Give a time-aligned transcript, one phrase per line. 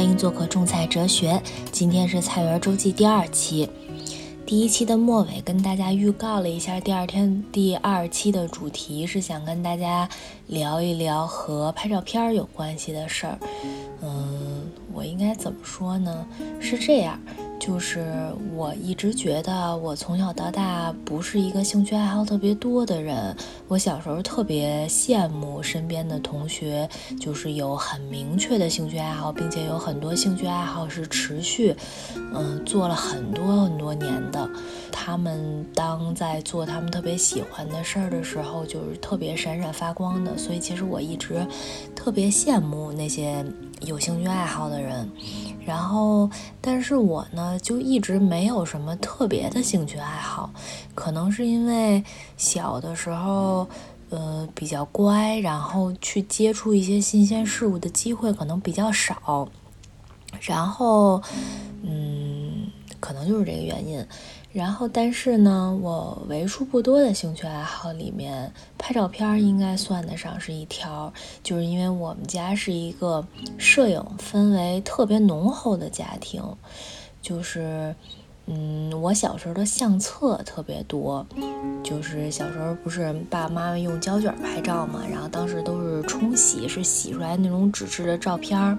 [0.00, 1.38] 欢迎做客种菜哲学。
[1.70, 3.68] 今天是菜园周记第二期，
[4.46, 10.08] 第一期的末尾跟大家预告了一下，第二天第二期的主题是想跟大家
[10.46, 13.38] 聊一聊和拍照片有关系的事儿。
[14.00, 16.26] 嗯，我应该怎么说呢？
[16.58, 17.20] 是这样。
[17.60, 23.36] 就是我一直觉得，我从小到大不是一个兴趣爱好特别多的人。
[23.68, 26.88] 我小时候特别羡慕身边的同学，
[27.20, 31.76] 就是有很明确的兴趣爱好，并且有很多兴趣爱好是持续，
[32.34, 34.48] 嗯，做了很多很多年的。
[34.90, 40.36] 他们当在做他们特别喜欢的事儿的时候，就是特别闪闪发光的。
[40.36, 41.46] 所以其实我一直
[41.94, 43.44] 特别羡慕那些
[43.82, 45.08] 有兴趣爱好的人。
[45.70, 46.28] 然后，
[46.60, 50.50] 但是我呢，就一直没有什么特别的兴趣爱好，
[50.96, 52.02] 可能是因为
[52.36, 53.68] 小的时候，
[54.08, 59.48] 呃，比较乖，然后去接触一些新鲜事物的机会可能比较少，
[60.40, 61.22] 然后，
[61.82, 62.49] 嗯，
[63.00, 64.06] 可能就是这个原因。
[64.52, 71.12] 然后，但是呢，我为数不多的兴趣爱好里面，拍照片应该算得上是一条。
[71.42, 73.24] 就是因为我们家是一个
[73.58, 76.42] 摄影氛围特别浓厚的家庭，
[77.22, 77.94] 就是，
[78.46, 81.24] 嗯，我小时候的相册特别多，
[81.84, 88.76] 就是小时候不是爸爸妈妈用胶卷拍照嘛，然后当时都是冲洗，是洗出来那种纸质的照片。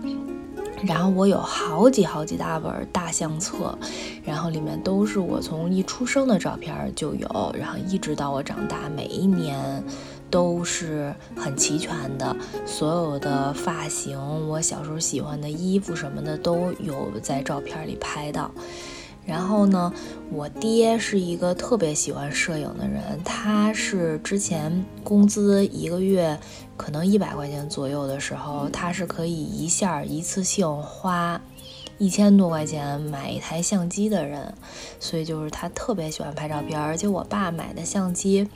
[0.83, 3.77] 然后我有好几好几大本大相册，
[4.23, 9.83] 然后里面都是我从一出生的照片就有，然后一直到我长大，每一年
[10.29, 18.49] 都是很齐全的，所有的发型，我小时候喜欢的衣服什么的都有在照片里拍到。
[19.25, 19.93] 然后呢，
[20.31, 26.37] 我爹是一个特别喜欢摄影的人，他是之前工资一个月
[26.75, 31.39] 可能一百块钱左右的时候，他是可以一下一次性花
[31.97, 34.53] 一千多块钱买一台相机的人，
[34.99, 38.49] 所以就是他特别喜欢拍照片，而且我爸买的相机。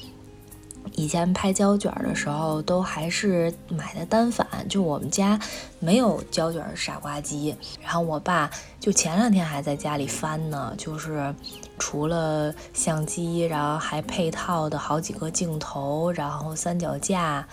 [0.93, 5.39] 以前拍胶卷的时候，都还是买的单反，就我们家
[5.79, 7.55] 没有胶卷傻瓜机。
[7.83, 11.33] 然后我爸就前两天还在家里翻呢，就是
[11.77, 17.45] 除了相机，然后还配套的好几个镜头，然后三脚架，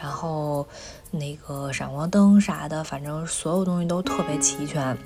[0.00, 0.66] 然后
[1.10, 4.96] 那个闪光灯啥的，反正所有东西都特别齐全。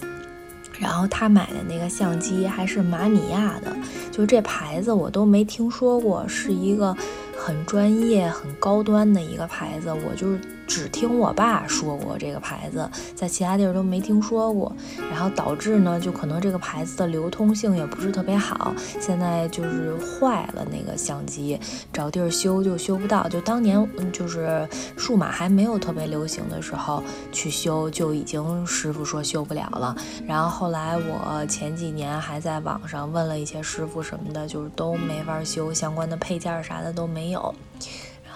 [0.78, 3.76] 然后他买的那个相机还是马米亚的，
[4.10, 6.97] 就这牌子我都没听说过，是一个。
[7.44, 10.38] 很专业、很高端的一个牌子，我就是
[10.72, 14.75] 只听我爸说过这个牌子，在其他地儿都没听说过。
[15.10, 18.75] 然后导致呢，就可能这个牌子的流通性也不是特别好。
[18.99, 21.60] 现在就是坏了那个相机，
[21.93, 23.28] 找地儿修就修不到。
[23.28, 24.66] 就当年就是
[24.97, 27.03] 数码还没有特别流行的时候
[27.33, 29.94] 去修，就已经师傅说修不了了。
[30.27, 37.33] 然后后来我前几年还在网上问了一些师傅什么的，就是都没法修，相关的配件啥的都没。
[37.33, 37.54] 有，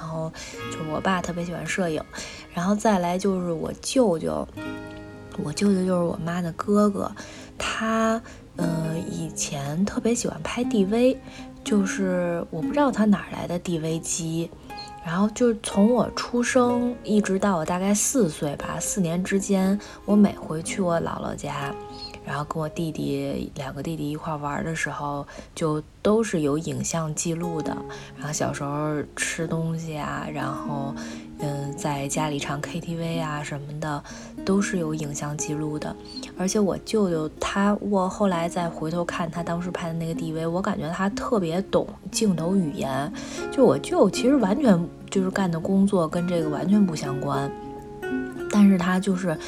[0.06, 0.32] 然后
[0.70, 2.00] 就我爸特别喜欢摄影，
[2.54, 4.46] 然后再来就是我舅舅，
[5.42, 7.10] 我舅舅就是我妈的哥哥，
[7.58, 8.22] 他
[8.54, 11.16] 呃以前特别喜欢拍 DV，
[11.64, 14.48] 就是我不知道他哪来的 DV 机，
[15.04, 21.74] 然后就是从我出生一直到我大概四岁吧，四年之间，我每回去我姥姥家。
[22.26, 27.76] 然后跟我弟弟两个弟弟一块玩的时候，就都是有影像记录的。
[28.18, 30.92] 然后小时候吃东西啊，然后
[31.38, 34.02] 嗯，在家里唱 KTV 啊什么的，
[34.44, 35.94] 都是有影像记录的。
[36.36, 43.12] 而且我舅舅他，我后来再回头看他当时拍的那个 DV，我感觉他特别懂镜头语言。
[43.52, 47.48] 就我舅其实完全就是干的工作跟这个完全不相关，
[48.50, 49.38] 但是他就是。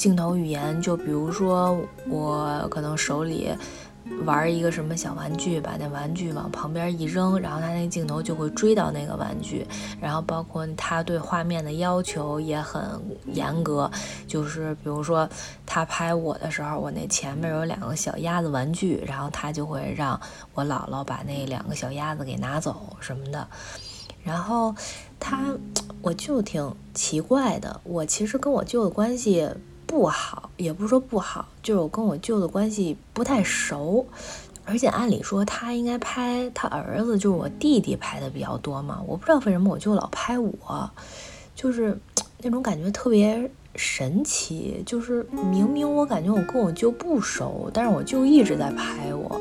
[0.00, 3.50] 镜头语言，就比如说我可能手里
[4.24, 9.66] 玩一个什么小玩具，把那玩具往旁边一扔，然后他那镜头就会追到那个玩具。
[10.00, 12.82] 然后包括他对画面的要求也很
[13.26, 13.90] 严格，
[14.26, 15.28] 就是比如说
[15.66, 20.18] 他拍我的时候，我那前面有两个小鸭子玩具，然后他就会让
[20.54, 23.46] 我姥姥把那两个小鸭子给拿走什么的。
[24.24, 24.74] 然后
[25.18, 25.54] 他，
[26.00, 29.46] 我就挺奇怪的，我其实跟我舅的关系。
[29.90, 34.06] 不好，也不是说不好，就是我跟我舅的关系不太熟，
[34.64, 39.02] 而且按理说他应该拍他儿子，就是我弟弟拍的比较多嘛。
[39.04, 40.88] 我不知道为什么我舅老拍我，
[41.56, 41.98] 就是
[42.38, 44.80] 那种感觉特别神奇。
[44.86, 49.40] 就是明明我感觉我跟我舅不熟，但是我舅一直在拍我。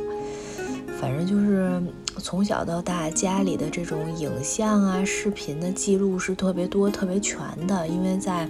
[1.00, 1.80] 反正就是
[2.18, 8.50] 从小到大家里的这种影像啊、视频的记录是特别多、特别全的，因为在。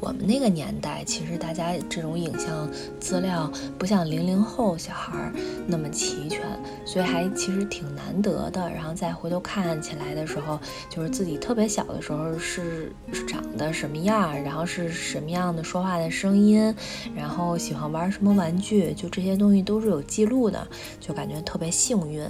[0.00, 2.68] 我们那个年代，其实大家这种影像
[3.00, 5.32] 资料不像零零后小孩
[5.66, 6.40] 那么齐全，
[6.84, 8.68] 所以还其实挺难得的。
[8.70, 10.58] 然后再回头看起来的时候，
[10.90, 12.92] 就是自己特别小的时候是
[13.26, 16.74] 长得什么样，然后是什么样的说话的声音，
[17.14, 20.66] 然后喜欢玩什么玩具，就这些东西都是有记录的，
[21.00, 22.22] 就感觉特别幸运。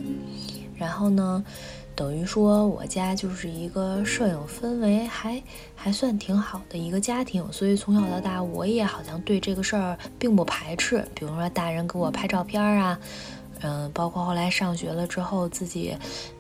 [0.76, 1.44] 然后呢？
[1.94, 5.42] 等于说，我家就是一个摄影氛围还
[5.74, 11.04] 还算挺好的一个家庭，所以从小到大，我也好像对这个事儿并不排斥。
[11.14, 12.98] 比如说，大人给我拍照片啊，
[13.60, 15.94] 嗯，包括后来上学了之后，自己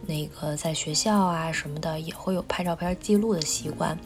[0.06, 3.98] 那个在学校啊什么的，也会有拍照片记录的习惯，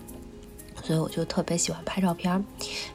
[0.82, 2.42] 所以我就特别喜欢拍照片儿。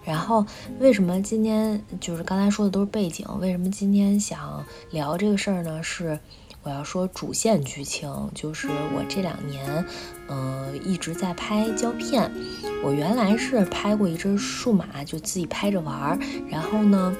[0.04, 0.46] 然后，
[0.80, 3.26] 为什么今天就是刚才说的都是背景？
[3.40, 5.82] 为什么今天想聊这个事儿呢？
[5.82, 6.20] 是。
[6.64, 9.86] 我要说主线剧情，就是我这两年，
[10.28, 12.32] 嗯，一直在拍胶片。
[12.84, 16.20] 我原来是拍过一支数码，就自己拍着玩儿。
[16.50, 17.16] 然后呢，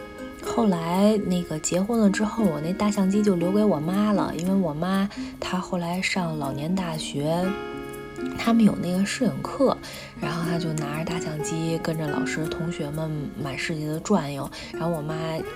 [0.46, 5.10] 后来那个结婚了之后，我那大相机就留给我妈了，因为我妈
[5.40, 7.44] 她后来上老年大学。
[8.38, 9.78] 他们有那个摄影课，
[10.20, 13.10] 然后他就拿着大相机跟着老师、同学们
[13.42, 14.50] 满世界的转悠。
[14.74, 15.16] 然后我妈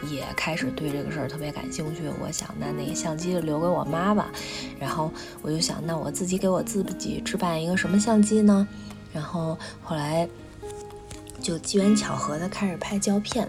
[0.10, 2.04] 也开始对这个事儿特别感兴趣。
[2.22, 4.32] 我想，那那个相机就留给我妈吧。
[4.80, 8.68] 然后我就想，那我自己给我自己置办一个什么相机呢？
[9.14, 10.28] 然后后来
[11.42, 13.48] 就机缘巧合的开始拍胶片。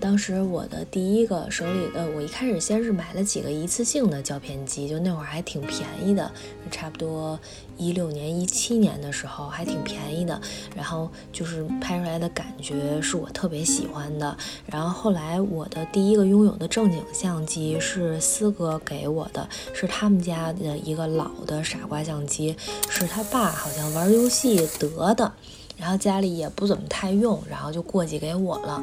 [0.00, 6.30] 当时我的第一个手里的，我一开始先是买了几个一次性的胶片机，就那会儿还挺便宜的，
[6.70, 7.38] 差不多
[7.76, 10.40] 一六年、一七年的时候还挺便宜的。
[10.74, 14.36] 然后就是拍出来的感觉是我特别喜欢的。
[14.66, 22.56] 然后后来我的第一个拥有的正经相机是四哥给我的，是他们家的一个老的傻瓜相机，
[22.88, 25.32] 是他爸好像玩游戏得的。
[25.76, 28.82] 然后家里也不怎么太用，然后就过继给我了。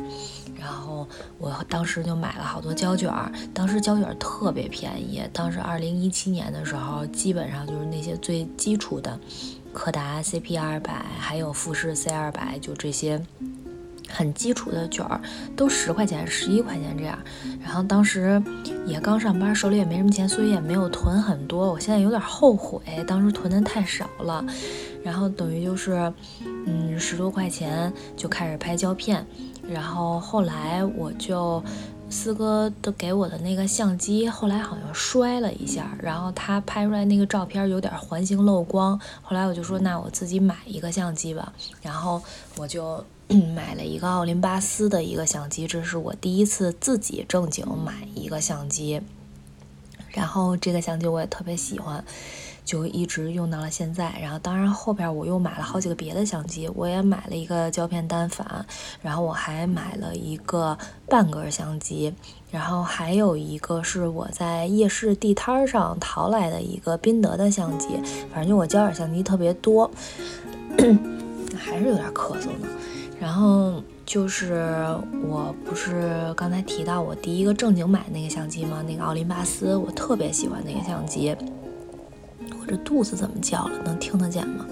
[0.55, 1.05] 然后
[1.39, 5.21] 我当时就买了好多胶卷儿，当时胶卷特别便宜。
[5.33, 9.19] 当时二零一七年的时候，基本上就是那些最基础的，
[9.73, 13.21] 柯达 CP 二百，还有富士 C 二百，就这些
[14.13, 15.19] 很基础的卷儿，
[15.55, 17.17] 都十块钱、十一块钱这样。
[17.63, 18.41] 然后当时
[18.85, 21.71] 也刚上班，手里也没什么钱，所以也没有囤很多。
[21.71, 24.45] 我现在有点后悔，当时囤的太少了。
[25.03, 26.13] 然后等于就是，
[26.65, 29.25] 嗯，十多块钱就开始拍胶片，
[29.67, 31.61] 然后后来我就
[32.09, 41.51] 四哥都给我的那个相机，后来好像摔了一下，然后他拍出来那个照片有点环形漏光，后来我就说那我自己买一个相机吧，
[41.81, 42.21] 然后
[42.57, 43.03] 我就
[43.55, 49.01] 买了一个奥林巴斯的一个相机，这是我第一次自己正经买一个相机，
[50.11, 52.03] 然后这个相机我也特别喜欢。
[52.65, 58.65] 就一直用到了现在，然后当然后边我又买了好几个别的相机，我也买了一个胶片单反，
[59.01, 60.77] 然后我还买了一个
[61.09, 62.13] 半格相机，
[62.49, 67.87] 然后还有一个是我在夜市地摊上淘来的一个宾得的相机，
[68.31, 69.91] 反正就我胶卷相机特别多，
[71.59, 72.67] 还是有点咳嗽呢。
[73.23, 74.53] 然后就是
[75.25, 78.83] 我不是刚才提到我第一个正经买那个相机吗？
[78.85, 81.33] 那个奥林巴斯，我特别喜欢那个相机。
[82.59, 83.81] 我这肚子怎么叫了？
[83.85, 84.65] 能听得见吗？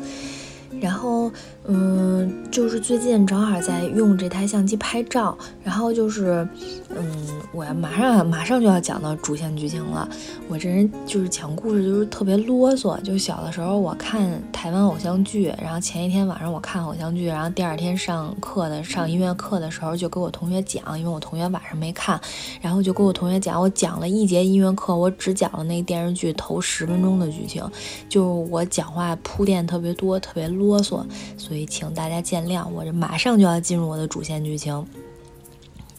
[0.80, 1.32] 然后，
[1.66, 6.48] 嗯，就是最近正好在用这台相机拍照，然后就是，
[6.90, 10.08] 嗯，我要马上马上就要讲到主线剧情了。
[10.48, 13.00] 我这人就是讲故事就是特别啰嗦。
[13.02, 22.20] 就小的时候我看台湾偶像剧，然后前一天晚上我看偶像剧，然后第二天上课的上音乐课的时候就给我同学讲，因为我同学晚上没看，
[22.60, 27.64] 然后就给我同学讲，我讲了一节音乐课，我只讲了那电视剧头十分钟的剧情，
[28.10, 30.82] 就我讲话铺垫特别多，特别啰啰。
[30.82, 31.06] 嗦，
[31.38, 32.68] 所以请大家见谅。
[32.70, 34.86] 我这马上就要进入我的主线剧情，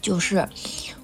[0.00, 0.48] 就是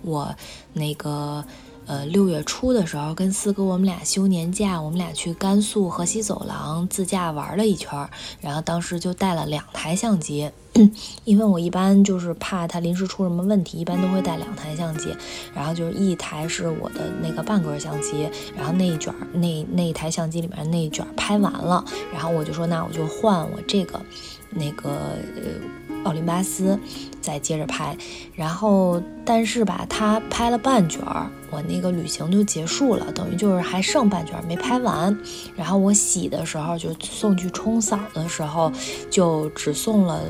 [0.02, 0.34] 我
[0.72, 1.44] 那个
[1.88, 8.08] 呃六月初的时候跟四哥我们俩休年假，我们俩去甘肃河西走廊自驾玩了一圈，
[8.40, 10.50] 然后当时就带了两台相机。
[11.24, 15.12] 因为我一般就是怕它临时出什么问题，一般都会带两台相机。
[15.52, 24.00] 然后就是一台是我的那个半格相机，然后那一卷那那一台相机里面那一卷拍完了，然后我就说那我就换我这个
[24.50, 24.90] 那个
[25.36, 26.78] 呃奥林巴斯
[27.20, 27.96] 再接着拍。
[28.34, 35.16] 然后但是吧，它拍了半卷儿，我那个旅行就结束了，等于就是还剩半卷没拍完。
[35.56, 38.72] 然后我洗的时候就送去冲扫的时候，
[39.10, 40.22] 就只送了。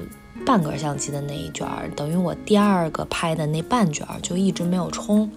[0.47, 5.29] 半格相机的那一卷儿，等于我第二个拍的那半卷儿就一直没有冲。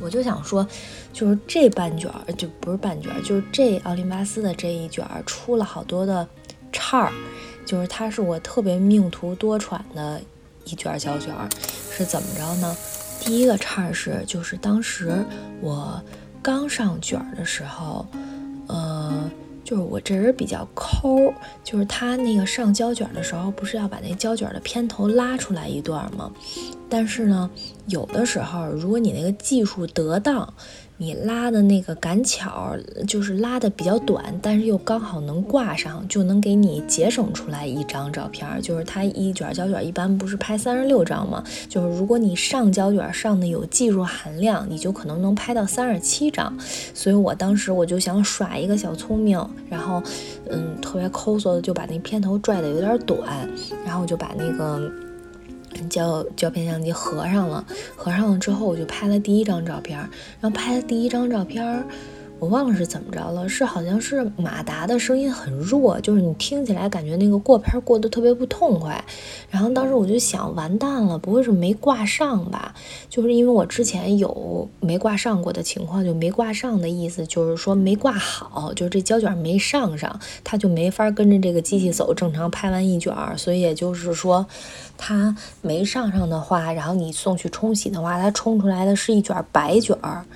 [0.00, 0.66] 我就想说，
[1.12, 6.28] 就是这半卷儿就不是半卷儿，就是这奥林巴斯的这一卷儿出了好多的
[6.72, 7.12] 叉儿。
[7.66, 10.18] 就是它是我特别命途多舛的
[10.64, 11.34] 一卷胶卷，
[11.90, 12.74] 是怎么着呢？
[13.20, 15.22] 第一个叉是，就是当时
[15.60, 16.00] 我
[16.40, 18.06] 刚上卷的时候，
[18.68, 19.30] 呃。
[19.66, 26.30] 就是我这人比较抠，就是他那个上胶卷的时候，不是要把那胶卷的片头拉出来一段吗？
[26.88, 27.50] 但是呢，
[27.86, 30.54] 有的时候如果你那个技术得当。
[30.98, 32.74] 你拉的那个赶巧，
[33.06, 38.46] 就是拉的比较短，但是又刚好能挂上，就能给你节省出来一张照片。
[38.62, 41.44] 就是它一卷胶卷一般不是拍三十六张吗？
[41.68, 46.56] 就是如果你上胶卷上的有技术含量，你就可能能拍到三十七张。
[46.94, 49.38] 所以我当时我就想耍一个小聪明，
[49.68, 50.02] 然后
[50.50, 53.46] 嗯，特别抠搜的就把那片头拽的有点短，
[53.84, 54.90] 然后我就把那个。
[55.88, 57.64] 胶胶片相机合上了，
[57.96, 59.98] 合上了之后，我就拍了第一张照片。
[60.40, 61.84] 然后拍了第一张照片。
[62.38, 69.02] 我忘了是怎么着了，是好像是马达的声音很弱，就是你听起来感觉那个过片过得特别不痛快。
[69.48, 72.74] 然后当时我就想，完蛋了，不会是没挂上吧？
[73.08, 83.36] 就是因为我之前有没挂上过的情况，就没挂上的意思就是说没挂好，就是这胶卷没上上，它就没法跟着这个机器走，正常拍完一卷儿。
[83.38, 84.46] 所以也就是说，
[84.98, 90.26] 它没上上的话，然后你送去冲洗的话，它冲出来的是一卷白卷儿，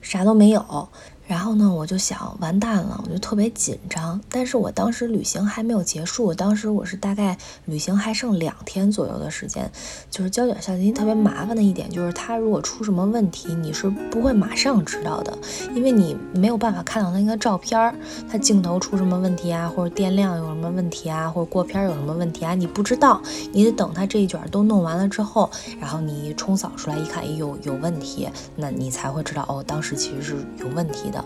[0.00, 0.88] 啥都没有。
[1.26, 4.20] 然后呢，我就想完蛋了，我就特别紧张。
[4.28, 9.70] 但是我当时旅行还没有结束，当时我是大概旅行还剩两天左右的时间。
[10.10, 15.36] 就是胶卷相机特别麻烦的一点，就是它如果出什么问题，你是不会马上知道的，
[15.74, 17.94] 因为你没有办法看到那个照片儿，
[18.30, 25.50] 它镜头出什么问题啊，或者电量有什么问题啊，或者过片有什么问题啊，你不知道，你得等它这一卷都弄完了之后，
[25.80, 31.10] 然后你冲扫出来一看，哎有有问题，那你才会知道哦，当时其实是有问题。
[31.13, 31.24] 的，的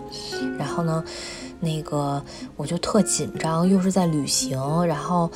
[0.57, 1.03] 然后呢，
[1.59, 2.23] 那个
[2.55, 5.29] 我就特紧张，又是在旅行，然后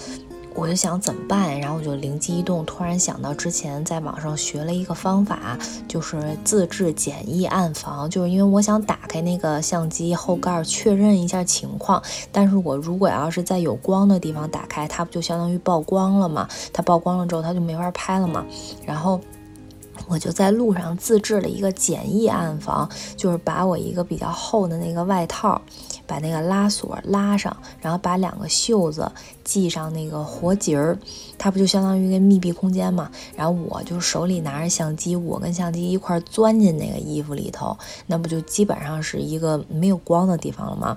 [0.55, 1.59] 我就想怎么办？
[1.59, 5.57] 然后我就灵机一动，突然想到之前在网上学了一个方法，
[5.87, 8.07] 就是自制简易暗房。
[8.09, 16.47] 就是因为我想打开那个相机后盖确认一下情况，但是我如果要是在有光的地方打开，它不就相当于曝光了吗？
[16.71, 18.45] 它曝光了之后，它就没法拍了嘛。
[18.85, 19.19] 然后。
[20.13, 25.59] 我就在路上自制了一个简易暗房，就是把我一个比较厚的那个外套，
[26.05, 29.11] 把那个拉锁拉上，然后把两个袖子
[29.43, 30.95] 系上那个活结儿，
[31.35, 33.09] 它不就相当于一个密闭空间嘛？
[33.35, 40.95] 然后我就手里拿着相机，我跟相机一块钻进那个衣服里头，那不就基本上是一个没有光的地方了吗？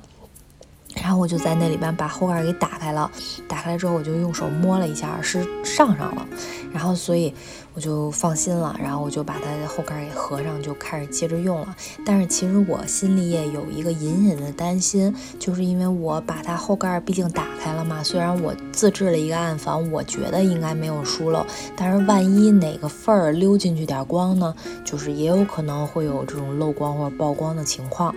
[1.03, 3.11] 然后我就在那里边把后盖给打开了，
[3.47, 6.27] 打开了之后我就用手摸了一下，是上上了，
[6.73, 7.33] 然后所以
[7.75, 11.77] 我就放心了，然后我就把它后盖给合上，就开始接着用了。
[12.05, 24.53] 但是其实我心里也有一个隐隐的担心，就是因为我把它后盖毕竟打开了嘛，虽然我自制了一个暗房，我觉得应该没有疏漏，但是万一哪个缝儿溜进去点光呢，
[24.85, 28.15] 就是也有可能会有这种漏光或者曝光的情况。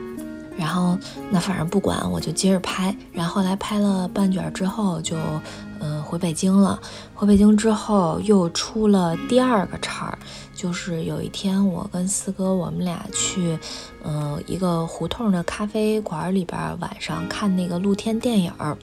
[0.59, 0.97] 然后
[1.31, 2.93] 那反正不管，我就接着拍。
[3.13, 5.15] 然后后来拍了半卷之后，就
[5.79, 6.77] 嗯回北京了。
[7.15, 10.19] 回北京之后又出了第二个岔儿。
[10.53, 13.57] 就是有一天，我跟四哥我们俩去，
[14.03, 18.77] 嗯，一个胡同的咖啡馆里边，晚上看那个露天电影儿。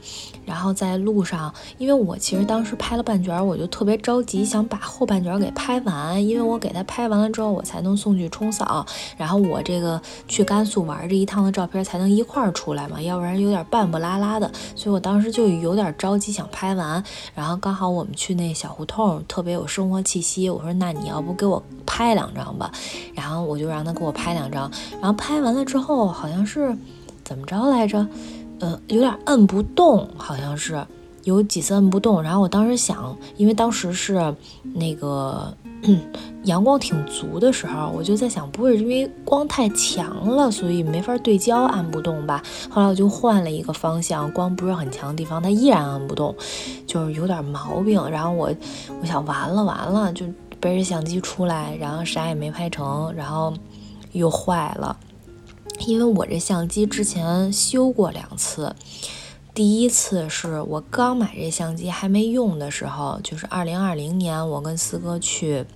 [0.44, 14.50] 然后在路上，因为我其实当时拍了半卷，我就特别着急，想把后半卷给拍完，因为我给他拍完了之后，我才能送去冲扫，然后我这个去甘肃玩这一趟的照片才能一块儿出来嘛，要不然有点半不拉拉的。
[14.75, 17.02] 所以我当时就有点着急想拍完。
[17.35, 20.49] 然后刚好我们去那小胡同，特别有生活气息。
[20.49, 21.62] 我说那你要不给我。
[21.88, 22.70] 拍两张吧，
[23.14, 24.68] 然后我就让他给我拍两张，
[25.07, 26.77] 然后拍完了之后好像是
[27.23, 28.05] 怎么着来着，
[28.59, 30.85] 呃，有点摁不动，好像是
[31.23, 32.21] 有几次摁不动。
[32.21, 34.35] 然后我当时想，因为当时是
[34.75, 35.57] 那个
[36.43, 42.43] 阳光挺足的时候，我就在想，不会是因为光太强了，所以没法对焦按不动吧？
[42.69, 46.35] 后来我就换了一个方向，光不是很强的地方，它依然按不动，
[46.85, 48.11] 就是有点毛病。
[48.11, 48.53] 然后我
[49.01, 50.27] 我想完了完了就。
[50.59, 53.53] 背着相机出来，然后啥也没拍成，然后
[54.16, 54.99] 又坏了。
[55.87, 58.75] 因为我这相机之前修过两次，
[59.54, 65.66] 第一次是我刚买这相机还没用的时候，就是二零二零年，我跟四哥去。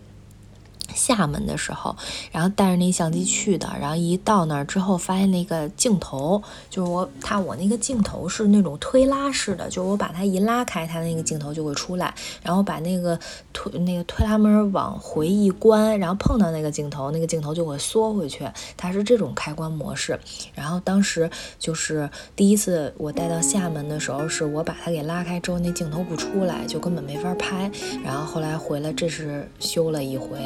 [1.00, 1.96] 厦门的时候，
[2.30, 13.18] 然后带着那相机去的，然后一到那儿之后，发现那个镜头就是我它我那个镜头是那种推拉式的，就是我把它一拉开，它那个镜头就会出来，然后把那个
[13.54, 20.20] 推那个推拉门往回一关，然后碰到那个镜头，那个镜头就会缩回去，它是这种开关模式。
[20.54, 27.70] 然后当时就是第一次我带到厦门的时候，是我把它给拉开之后，那镜头不出来，就根本没法拍。
[28.04, 30.38] 然后后来回来，这是修了一回。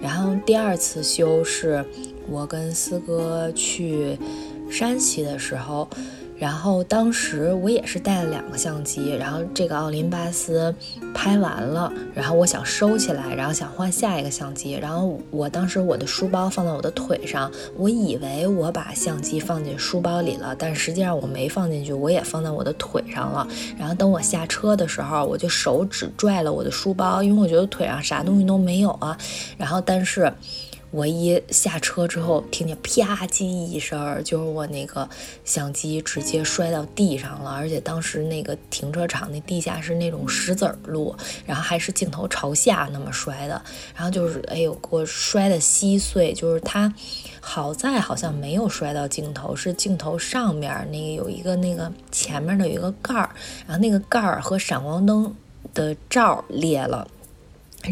[0.00, 1.84] 然后第二次修是
[2.28, 4.18] 我跟四哥去
[4.70, 5.88] 山西的时候。
[6.38, 10.72] 然后当时我也是带了两个相机，然后这个奥林巴斯
[11.12, 14.74] 拍完了，然后我想收起来，然后想换下一个相机。
[14.74, 23.46] 然后我当时我的书包放在我的腿上，我以为我把相机放进书包里了，但实际上我没放进去，我也放在我的腿上了。
[23.76, 29.18] 然后等我下车的时候，我就手指拽了我的书包，因为我觉得腿上啥东西都没有啊。
[29.56, 30.32] 然后但是。
[30.90, 35.06] 我一下车之后，听见啪叽一声，就是我那个
[35.44, 41.14] 相机直接摔到地上了，而且当时那个停车场那地下是那种石子路，
[41.44, 43.60] 然后还是镜头朝下那么摔的，
[43.94, 46.32] 然后就是哎呦，给我摔的稀碎。
[46.32, 46.92] 就是它
[47.40, 53.28] 好在好像没有摔到镜头，是镜头上面那个有一个那个前面的有一个盖儿，
[53.66, 55.34] 然后那个盖儿和闪光灯
[55.74, 57.06] 的罩裂了。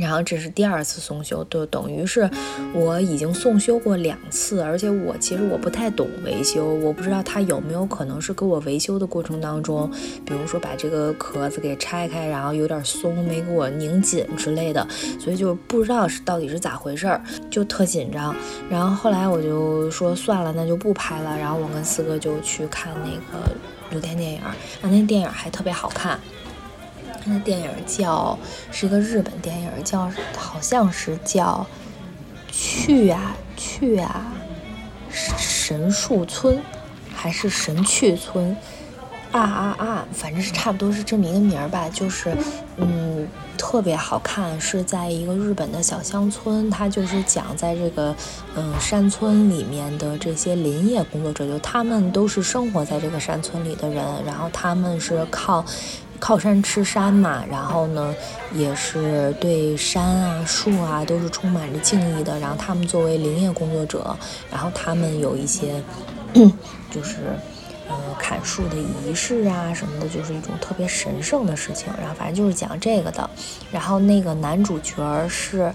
[0.00, 2.28] 然后这是第二次送修，就等于是
[2.72, 9.90] 我已经送修过两次，而且我其实我不太懂维修，我不知道他有没有可能是给我维修的过程当中，
[10.24, 14.86] 比如说把这个壳子给拆开，然后有点松，没给我拧紧之类的，
[15.18, 18.34] 所以就不知道是到底是咋回事儿，就特紧张。
[18.70, 21.36] 然后后来我就说算了，那就不拍了。
[21.38, 23.50] 然后我跟四哥就去看那个
[23.92, 24.40] 露天电影，
[24.82, 26.20] 那那电影还特别好看。
[27.28, 28.38] 那电影叫
[28.70, 31.66] 是一个日本电影，叫好像是叫
[32.50, 34.32] 去啊去啊
[35.10, 36.62] 神树村
[37.14, 38.56] 还是神去村
[39.32, 41.88] 啊啊啊，反正是差不多是这么一个名儿吧。
[41.88, 42.36] 就是
[42.76, 43.26] 嗯
[43.58, 48.14] 特别好看，是在一个日本的小乡村，它就是讲在这个
[48.54, 55.64] 嗯山村里面的这些林业工作者，就他们都是生活在这个山村里的人，然后他们是靠。
[56.16, 58.14] 靠山吃山嘛，然后呢，
[58.52, 62.38] 也是对山啊、树啊都是充满着敬意的。
[62.38, 64.16] 然后他们作为林业工作者，
[64.50, 65.82] 然后他们有一些，
[66.90, 67.16] 就是
[67.88, 71.92] 呃砍树的仪式啊什么的，就是一种特别神圣的事情。
[72.00, 73.28] 然后反正就是讲这个的。
[73.70, 75.72] 然后那个男主角是，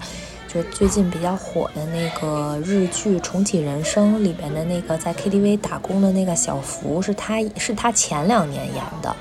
[0.48, 9.16] 就是最近比较火的那个日剧《重启人生》里边的那个在 KTV 打工的那个小福，是他是他前两年演的。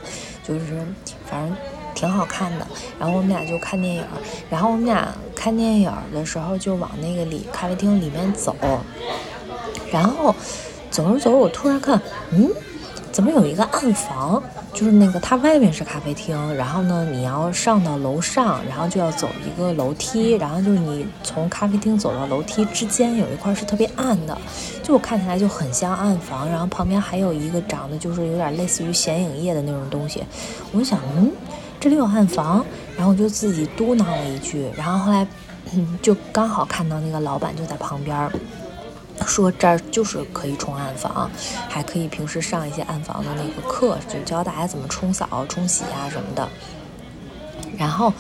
[0.59, 0.85] 就是，
[1.27, 1.57] 反正
[1.95, 2.67] 挺好看的。
[2.99, 4.05] 然后我们俩就看电影，
[4.51, 8.57] 然后我们俩看电影的时候就往那个里咖啡厅里面走。
[9.93, 10.35] 然后
[10.91, 12.51] 走着走着，我突然看，嗯，
[13.13, 14.43] 怎么有一个暗房？
[14.73, 24.39] 就是那个它外面是咖啡厅，然后呢，你要上到楼上，然后就要走一个楼梯，然后就是你从咖啡厅走到楼梯之间有一块是特别暗的。
[24.83, 30.23] 就看起来就很像暗房，然后旁边还有一个长得就是有点类似于显影液的那种东西。
[30.73, 31.31] 我想，嗯，
[31.79, 32.65] 这里有暗房，
[32.97, 34.69] 然后我就自己嘟囔了一句。
[34.77, 35.27] 然后后来，
[36.01, 38.31] 就刚好看到那个老板就在旁边，
[39.27, 41.31] 说这儿就是可以冲暗房，
[41.69, 46.49] 还可以平时上一些暗房的那个课，就教大家怎么冲扫、冲洗啊什么的。
[47.79, 48.13] 然后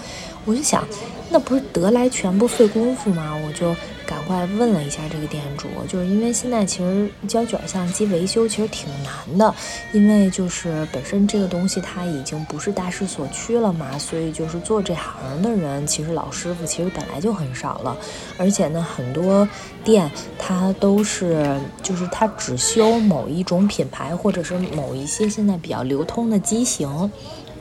[0.50, 0.84] 我就想，
[1.30, 3.34] 那不是得来全不费功夫吗？
[3.46, 3.74] 我就。
[4.06, 9.54] 赶快问了一下这个店主，就是因为现在其实胶卷相机维修其实挺难的，
[9.92, 17.96] 因为就是本身这个东西它已经不是大势所趋了嘛，所以就是做这行的人其实老师傅其实本来就很少了，
[18.36, 19.48] 而且呢很多
[19.84, 27.12] 店它都是就是它只修某一种品牌或者是某一些现在比较流通的机型。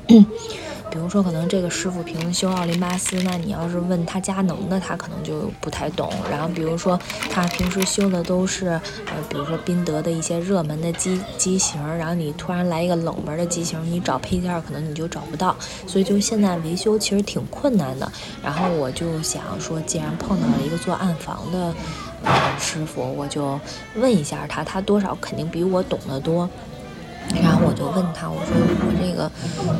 [0.91, 6.11] 比如说，可能这个师傅平时修奥林巴斯，那你要是问他佳能的，他可能就不太懂。
[6.29, 6.99] 然后，比如说
[7.29, 15.55] 他平时修的都是，呃，比如说宾得的一些热门的机机型，然后你突然来一个冷门的机型，你找配件可能你就找不到。
[15.85, 18.11] 所以，就现在维修其实挺困难的。
[18.43, 21.73] 然后我就想说，既然碰到了一个做暗房的
[22.23, 23.59] 呃师傅，我就
[23.95, 26.49] 问一下他，他多少肯定比我懂得多。
[27.35, 29.31] 然后我就问他，我说我这个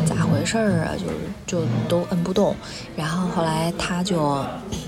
[0.06, 0.94] 咋回事儿啊？
[0.96, 2.56] 就是就都摁不动。
[2.96, 4.38] 然后后来他就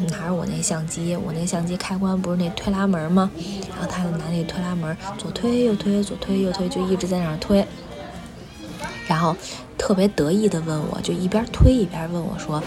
[0.09, 3.29] 拿着我那相机，我那相机开关不是那推拉门吗？
[3.69, 7.65] 然后他就拿那推拉门左推右推，左推右推，就一直在那儿推。
[9.07, 9.35] 然后
[9.77, 12.63] 特别得意的问我，就一边推一边问我说：“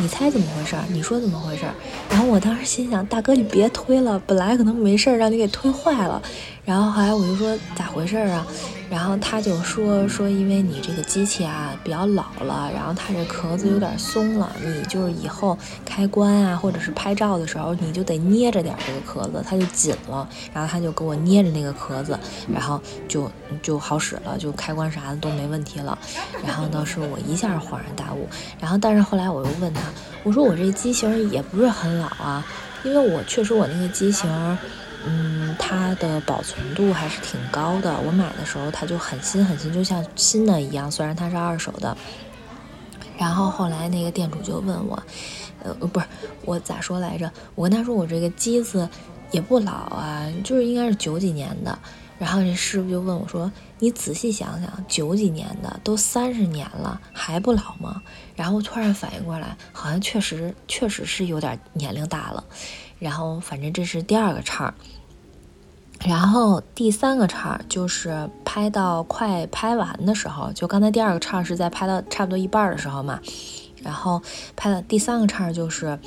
[0.00, 0.76] 你猜怎么回事？
[0.88, 1.64] 你说怎么回事？
[2.08, 6.22] 然后我当时心想，大哥你别推了，本来可能没事儿，让你给推坏了。
[6.64, 8.46] 然后后来我就说咋回事啊？
[8.90, 20.26] 然后他就说说因为你这个机器啊比较老了，然后它这壳子有点松了，你就是以后开关啊或者是拍照的时候你就得捏着点这个壳子，它就紧了。
[20.54, 22.18] 然后他就给我捏着那个壳子，
[22.50, 23.30] 然后就
[23.62, 25.98] 就好使了，就开关啥的都没问题了。
[26.46, 28.26] 然后当时我一下恍然大悟。
[28.58, 29.82] 然后但是后来我又问他，
[30.22, 32.44] 我说我这机型也不是很老啊，
[32.84, 34.58] 因为我确实我那个机型。
[35.06, 37.96] 嗯，它的保存度还是挺高的。
[38.04, 40.90] 我买的时候它就很新很新，就像新的一样。
[40.90, 41.96] 虽然它是二手的。
[43.16, 45.00] 然后后来那个店主就问我，
[45.62, 46.06] 呃，不是
[46.44, 47.30] 我咋说来着？
[47.54, 48.86] 我跟他说我这个机子
[49.30, 51.78] 也不老啊，就是应该是九几年的。
[52.18, 58.02] 然后这师傅就问我说：“你仔细想想，九几年的都三十年了，还不老吗？”
[58.34, 62.44] 然后突然反应过来，好像确实确实是有点年龄大了。
[62.98, 64.74] 然后反正这是第二个叉。
[66.04, 73.20] 然后第三个叉就是拍到快拍完的时候，就刚才第二个叉是在拍到差不多一半的时候嘛，
[73.82, 74.22] 然后
[74.54, 75.98] 拍的第三个叉就是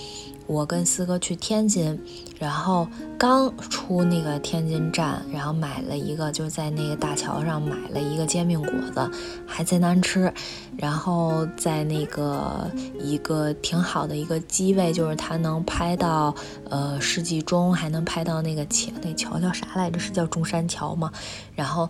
[0.47, 2.01] 我跟四哥去天津。
[2.41, 2.87] 然后
[3.19, 9.11] 刚出那个天津站，然后买了一个，就是在那个大桥上买了一个煎饼果子，
[9.45, 10.33] 还贼难吃。
[10.75, 12.67] 然后在那个
[12.99, 16.33] 一个挺好的一个机位，就是它能拍到
[16.67, 19.99] 呃世纪钟，还能拍到那个桥，那桥叫啥来着？
[19.99, 21.11] 是叫中山桥吗？
[21.53, 21.87] 然后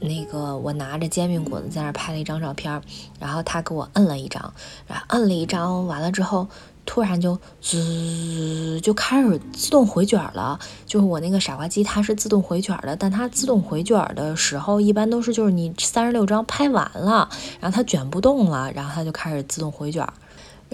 [0.00, 2.80] 那个我拿着煎饼果子在那拍了一张照片，
[3.20, 4.54] 然后他给我摁了一张，
[4.86, 6.48] 然后摁了一张，完了之后。
[6.86, 9.40] 突然就滋就开始
[9.74, 10.56] 自动回卷了，
[10.86, 20.06] 就是我那个傻瓜机它是自动回卷的，但它自动回卷的时候一般都是就是你三十六张拍完了，然后它卷不动了，然后它就开始自动回卷，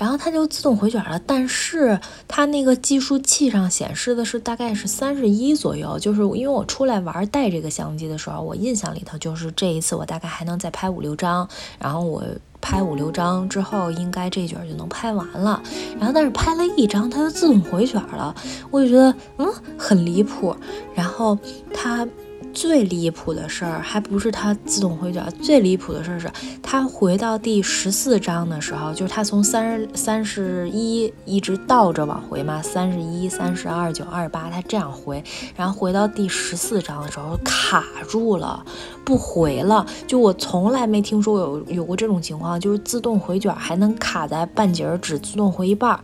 [0.00, 11.46] 然后它就自动回卷了，但是它那个计数器上显示的是大概是三十一左右，就是因为我出来玩带这个相机的时候，我印象里头就是这一次我大概还能再拍五六张，
[11.78, 12.24] 然后我。
[12.62, 15.62] 拍五六张之后，应该这卷就能拍完了。
[15.98, 18.34] 然后，但是拍了一张，它就自动回卷了，
[18.70, 20.54] 我就觉得嗯很离谱。
[20.94, 21.38] 然后
[21.72, 22.06] 它。
[22.52, 26.30] 最离谱的事儿还不是它自动回卷，最离谱的事儿是
[26.62, 35.22] 它回到第十四章的时候，就是它从三十三十一一直倒着往回嘛，三十一、三十二、九、二十八，它这样回，
[35.56, 38.64] 然后回到第十四章的时候卡住了，
[39.04, 39.86] 不回了。
[40.06, 46.00] 就我从来没听说有有过这种情况，就是自动回卷还能卡在半截儿，只自动回一半儿。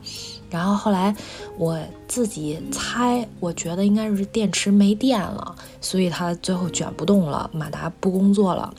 [0.50, 1.14] 然后后来
[1.58, 8.72] 我自己猜，我觉得应该是电池没电了，所以它最后卷不动了，马达不工作了。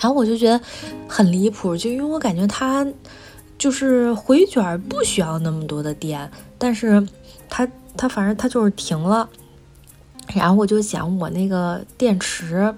[0.00, 0.60] 然后我就觉得
[1.08, 2.86] 很离谱，就因为我感觉它
[3.58, 7.06] 就是回卷不需要那么多的电，但是
[7.48, 9.28] 它它反正它就是停了。
[10.32, 12.72] 然后我就想，我那个电池。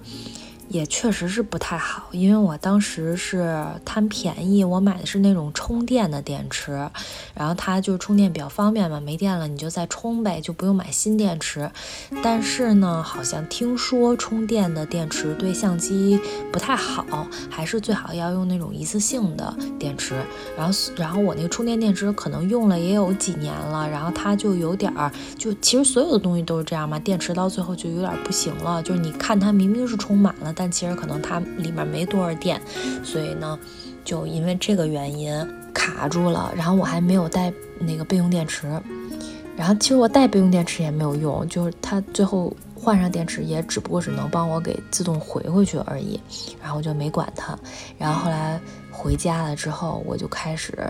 [0.73, 6.89] 也确实是不太好，因为我当时是贪便宜，我买的是那种充电的电池，
[7.35, 11.69] 然后它就充电比较方便嘛，没电了你就再充呗，就不用买新电池。
[12.23, 16.19] 但是呢，好像听说充电的电池对相机
[16.51, 20.15] 不太好，还是最好要用那种一次性的电池。
[20.57, 32.57] 然后，然后我那个充电电池可能用了也有几年了，然后它就有点儿，就其实所有的东西都是这样嘛，电池到最后就有点不行了，就是你看它明明是充满了，但但其实可能它里面没多少电，
[33.03, 33.59] 所以呢，
[34.05, 35.29] 就因为这个原因
[35.73, 36.53] 卡住了。
[36.55, 38.65] 然后我还没有带那个备用电池，
[39.57, 46.17] 然后其实我带备用电池也没有用，就是它最后换上电池也只不过是能帮我给自动回回去而已。
[46.61, 47.59] 然后我就没管它。
[47.97, 48.57] 然后后来
[48.89, 50.89] 回家了之后，我就开始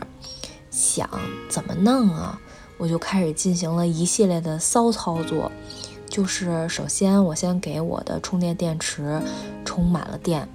[0.69, 1.09] 想
[1.49, 2.39] 怎么弄啊，
[2.77, 5.51] 我就开始进行了一系列的骚操作。
[6.13, 9.19] 就是首先，我先给我的充电电池
[9.65, 10.47] 充满了电，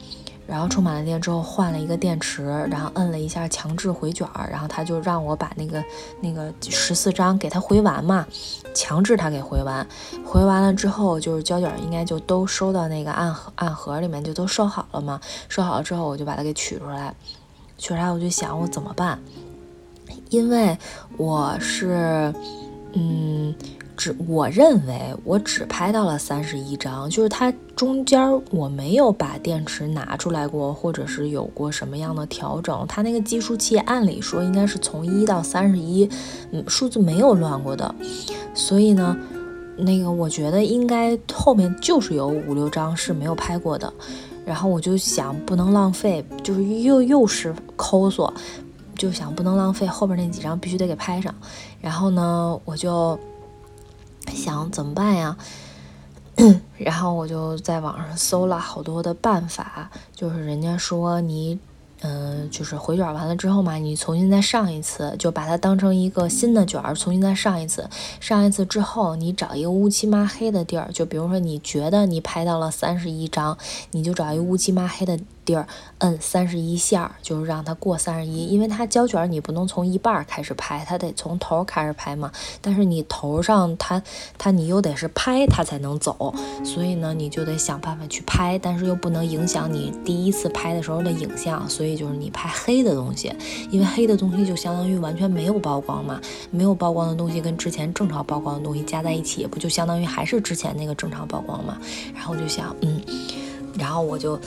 [0.46, 5.82] 然后充满了电之后换了一个电池，然后摁了一下强制回卷，然后他就让我把那个
[6.20, 8.24] 那个十四张给他回完嘛，
[8.72, 9.84] 强制他给回完。
[10.24, 15.20] 回完了之后，就是胶卷应该就都收到那个暗盒暗盒里面，就都收好了嘛。
[15.48, 17.12] 收好了之后，我就把它给取出来，
[17.76, 19.18] 取出来我就想我怎么办，
[20.30, 20.78] 因为
[21.16, 22.32] 我是
[22.92, 23.52] 嗯。
[23.98, 32.86] 只我认为我只拍到了三十一张，就是它中间我没有把电池拿出来过，或者是有过什么样的调整。
[32.88, 36.08] 它那个计数器按理说应该是从一到三十一，
[36.52, 37.92] 嗯，数字没有乱过的。
[38.54, 39.16] 所以呢，
[39.76, 43.92] 那个我觉得应该后面就是有五六张是没有拍过的。
[44.46, 48.32] 然后我就想不能浪费，就是又又是抠索。
[48.96, 51.32] 就想不能浪费，后边那几张必须得给拍上。
[51.80, 53.16] 然后呢，我就
[54.34, 55.36] 想怎么办呀？
[56.78, 61.58] 然后我就在网上搜了好多的办法，就是人家说你。
[62.00, 67.90] 嗯，就是回卷完了之后嘛，你重新再上一次，就把它当成一个新的卷儿，重新再上一次。
[68.20, 73.58] 上一次之后，你找一个乌漆麻黑的地儿，就比如说你觉得你拍到了三十一张，
[73.90, 75.18] 你就找一个乌漆麻黑的。
[75.48, 75.66] 地儿
[76.00, 82.30] 摁三十一下，就是让它过三十一，因为它胶卷你不能从一半开始拍，它得从头开始拍嘛。
[82.60, 84.02] 但是你头上它
[84.36, 93.34] 它你又得是拍它才能走，所以呢你就得想办法去拍，但是又不能影响你第一次拍的时候的影像，所以就是你拍黑的东西，
[93.70, 101.78] 因为黑的东西就相当于完全没有曝光嘛，没有曝光的东西跟之前正常曝光的东西加在一起，不就相当于还是之前那个正常曝光嘛？
[102.14, 103.00] 然后就想，嗯，
[103.78, 104.38] 然后我就。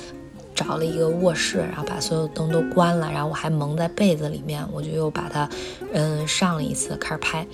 [0.64, 5.50] 找了一个卧室，然后把所有灯都关了，然后我还蒙在被子里面，我就又把它，
[5.92, 7.46] 嗯，上了一次，开始拍，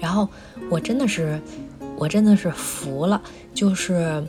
[0.00, 0.28] 然后
[0.70, 1.40] 我真的是，
[1.96, 3.20] 我真的是服了，
[3.54, 4.22] 就是，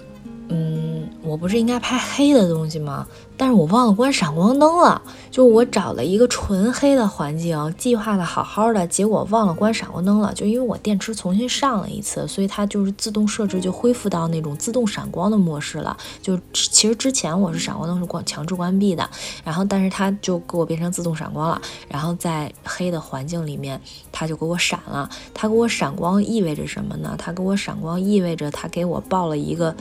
[0.52, 3.08] 嗯，我不是应该拍黑的东西吗？
[3.38, 10.34] 但是我忘了关闪光灯了，就我找了一个纯黑的环境，计划的好好的，结果忘了关闪光灯了。
[10.34, 15.96] 就因为我电池重新上了一次，所以它就是自动设置就恢复到那种自动闪光的模式了。
[16.22, 19.10] 就其实之前我是闪光灯是关强制关闭的，
[19.46, 21.62] 然后但是它就给我变成自动闪光了。
[21.88, 23.80] 然后在黑的环境里面，
[24.12, 25.10] 它就给我闪了。
[25.34, 27.16] 它给我闪光意味着什么呢？
[27.18, 29.74] 它给我闪光意味着它给我报了一个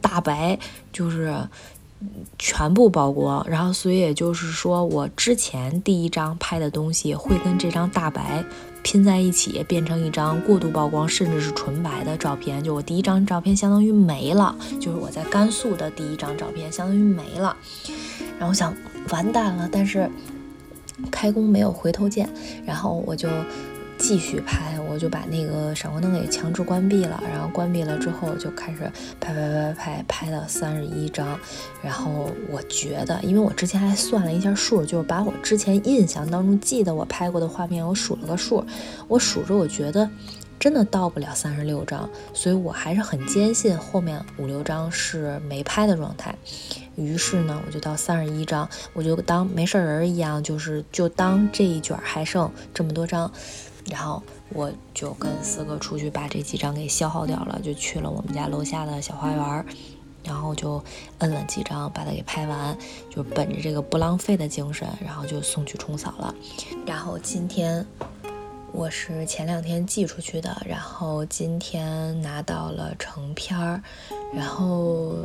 [0.00, 0.58] 大白，
[0.92, 1.34] 就是。
[2.38, 8.42] 全部曝光，然后所以也就是说，我之前第一张拍的东西会跟这张大白
[8.82, 12.64] 拼在一起，变成一张过度曝光，甚至是纯白的照片。
[12.64, 17.54] 就我第一张照片相当于没了，就是我在甘肃的第一张照片相当于没了。
[18.38, 18.74] 然后想
[19.10, 20.10] 完蛋了，但是
[21.10, 22.26] 开工没有回头箭，
[22.64, 23.28] 然后我就。
[24.00, 31.38] 继续拍，我就把那个闪光灯给强制关闭了，然后关闭了之后就开始拍拍拍拍拍到三十一张，
[31.82, 38.64] 然后我觉得，因为我之前还算了一下数，就是把我之前印象当中记得我拍过的画面，我数了个数，
[39.06, 40.08] 我数着我觉得
[40.58, 46.34] 真的到不了三十六张，所以我还是很坚信后面五六张是没拍的状态，
[46.96, 53.30] 于是呢，我就到三十一张，我就当没事人一样，就是就当这一卷还剩这么多张。
[53.86, 59.64] 然后我就跟四哥出去把这几张给消耗掉了，就去了我们家楼下的小花园，
[60.22, 60.82] 然后就
[61.18, 62.76] 摁了几张把它给拍完，
[63.08, 66.34] 就本着这个不浪费的精神，然后就送去冲扫了。
[66.86, 67.84] 然后今天
[68.72, 73.82] 我是前两天寄出去的，然后今天拿到了成片儿，
[74.34, 75.16] 然后。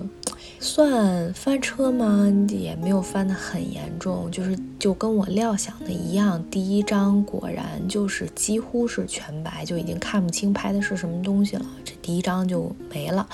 [0.66, 2.28] 算翻车吗？
[2.50, 11.66] 也没有翻得很严重，就是就跟我料想的一样，第一张果然就是几乎是全白，就已经看不清拍的是什么东西了。
[11.84, 13.28] 这第一张就没了。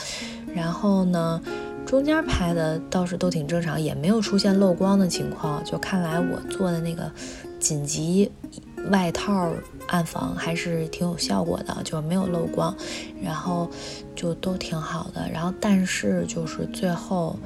[0.53, 1.41] 然后呢，
[1.85, 5.63] 中间拍的倒是都挺正常，也没有出现漏光的情况。
[5.63, 7.09] 就看来我做的那个
[7.61, 8.29] 紧急
[8.89, 9.53] 外套。
[9.87, 12.75] 暗房还是挺有效果的，就没有漏光，
[13.21, 13.69] 然后
[14.15, 15.29] 就都挺好的。
[15.31, 17.37] 然后但是就是最后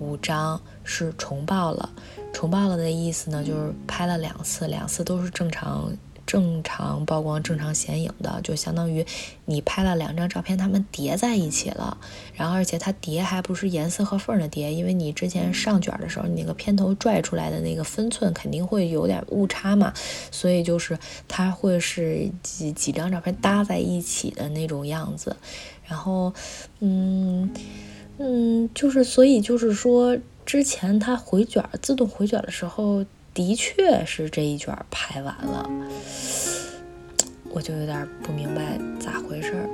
[0.00, 1.88] 五张是重报了，
[2.32, 5.90] 重报了的意思呢，就是拍了两次，两次都是正常。
[6.26, 9.06] 正常曝光、正常显影的，就相当于
[9.44, 11.96] 你拍了两张照片，它们叠在一起了。
[12.34, 19.94] 然后，而且它叠还不是严丝合缝的叠，因为你之前上卷的时候，你那个片头拽出来的那个分寸肯定会有点误差嘛。
[20.32, 25.36] 所以就是它会是几几张照片搭在一起的那种样子。
[25.86, 26.34] 然后，
[26.80, 27.48] 嗯
[28.18, 33.04] 嗯，就是所以就是说，之前它回卷自动回卷的时候。
[33.36, 35.70] 的确是这一卷拍完了，
[37.50, 39.68] 我就有点不明白咋回事儿。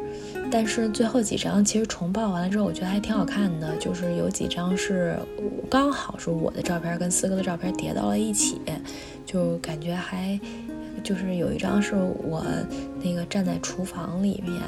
[0.51, 3.77] 但是最后几张其实重报完了之后，我觉得还挺好看的。
[3.77, 5.16] 就是有几张是
[5.70, 8.61] 刚好是我的照片跟四哥的照片叠到了一起，
[9.25, 10.38] 就感觉还
[11.05, 12.44] 就是有一张是我
[13.01, 14.61] 那个站在厨房里面，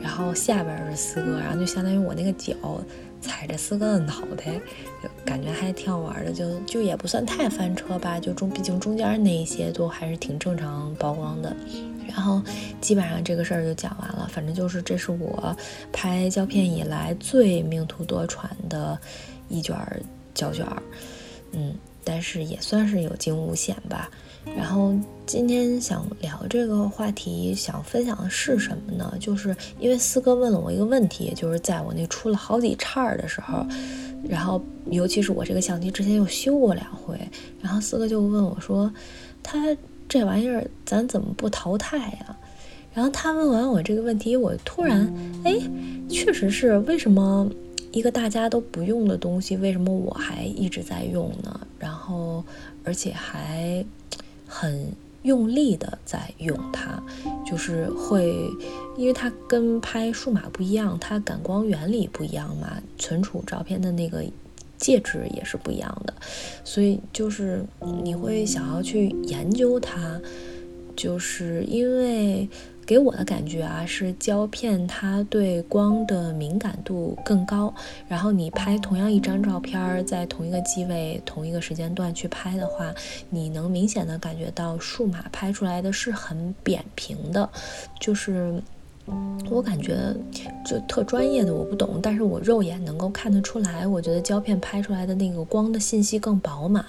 [0.00, 2.54] 然后下边是四哥，然后就相当于我那个脚。
[3.20, 4.60] 踩着四哥的脑袋，
[5.24, 11.54] 感觉还挺好玩的，就就也不算太翻车吧，就中毕竟中间那一些都还是挺正常曝光的。
[12.06, 12.40] 然后
[12.80, 15.54] 基本上这个事儿就讲完了，反正就是这是我
[15.92, 18.98] 拍胶片以来最命途多舛的
[19.48, 19.76] 一卷
[20.32, 20.64] 胶卷，
[21.52, 21.74] 嗯，
[22.06, 24.08] 但是也算是有惊无险吧。
[24.56, 24.94] 然后
[25.26, 29.12] 今天想聊这个话题，想分享的是什么呢？
[29.18, 33.66] 就是因为四哥问了我一个问题，就是在我那出了好几叉的时候，
[34.22, 37.18] 然后尤其是我这个相机之前又修过两回，
[37.60, 38.88] 然后四哥就问我说，
[39.42, 39.76] 他
[40.08, 42.36] 这玩意儿咱怎么不淘汰呀？
[42.94, 45.12] 然后他问完我这个问题，我突然
[45.44, 45.58] 哎，
[46.08, 47.50] 确实是为什么
[47.92, 51.66] 一个大家都不用的东西，为什么我还一直在用呢？
[51.78, 52.44] 然后
[52.84, 53.84] 而且还
[54.46, 57.02] 很用力的在用它，
[57.44, 58.34] 就是会，
[58.96, 64.24] 因为它跟拍数码不一样，它感光原理不一样嘛，存储照片的那个。
[64.78, 66.12] 介质也是不一样的，
[66.62, 67.64] 所以就是
[68.04, 70.20] 你会想要去研究它，
[70.94, 72.46] 就是因为
[72.86, 77.74] 给我的感觉啊，是胶片它对光的敏感度更高。
[78.08, 82.94] 然后你拍同样一张照片，在同一个机位、同一个时间段去拍的话，
[83.28, 87.50] 你能明显的感觉到数码拍出来的是很扁平的，
[88.00, 88.62] 就是。
[89.48, 90.12] 我感觉
[90.64, 93.86] 就特专业的我不懂，但是我肉眼能够看得出来。
[93.86, 96.84] 我觉得胶片拍出来的那个光的信息更饱满，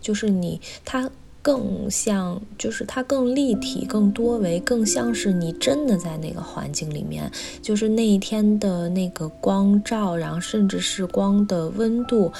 [0.00, 1.10] 就是你它
[1.46, 7.30] 更像，就是它更立体、更多维，更像是你真的在那个环境里面，
[7.62, 12.32] 就是那一天的那个光照，然后甚至是光的温度。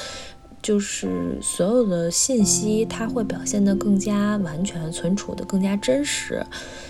[0.63, 6.45] 就是所有的信息，它会表现得更加完全，存储的更加真实，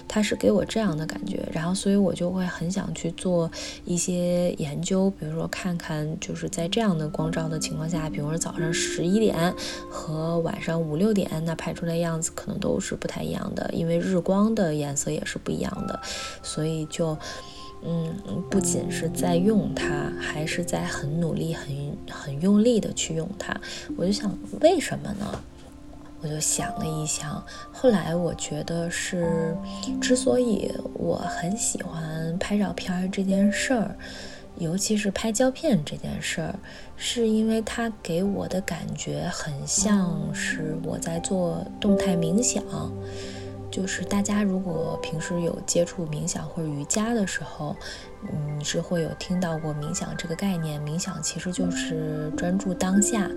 [0.09, 1.47] 它是给我这样的感觉。
[1.53, 3.51] 然后，所以我就会很想去做
[3.85, 9.55] 一些研究，比如说看看，就是在这样的光照的情况下，比如说早上十一点
[9.91, 16.01] 和晚上五六点，那拍出来样子可能都是不太一样的，因为日光的颜色也是不一样的，
[16.43, 17.19] 所以就。
[17.83, 18.15] 嗯，
[18.51, 21.69] 不仅是在用它，还是在很努力、很
[22.11, 23.55] 很用力的去用它。
[23.97, 25.41] 我就想，为什么呢？
[26.23, 29.55] 我就想了一想，后来我觉得是，
[30.01, 33.95] 之所以我很喜欢拍照片这件事儿，
[34.57, 36.59] 尤其是拍胶片这件事儿，
[36.97, 42.65] 是因为它给我的感觉很像是我在做动态冥想。
[43.77, 47.77] 就是大家如果平时有接触冥想或者瑜伽的时候。
[48.33, 50.83] 嗯，是会有听到过冥想这个概念。
[50.83, 53.31] 冥想其实就是专注当下，